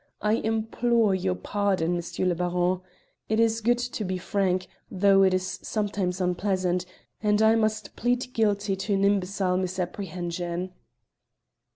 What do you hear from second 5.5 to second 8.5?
sometimes unpleasant, and I must plead